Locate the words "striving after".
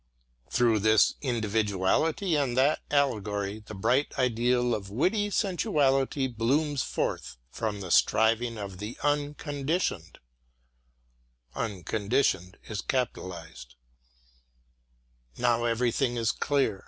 7.91-8.77